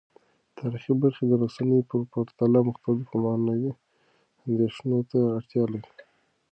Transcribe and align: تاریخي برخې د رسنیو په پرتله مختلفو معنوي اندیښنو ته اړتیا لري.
تاریخي 0.57 0.93
برخې 1.03 1.23
د 1.27 1.33
رسنیو 1.43 1.87
په 1.89 1.97
پرتله 2.13 2.59
مختلفو 2.69 3.15
معنوي 3.25 3.71
اندیښنو 4.45 4.97
ته 5.09 5.19
اړتیا 5.37 5.63
لري. 5.73 5.91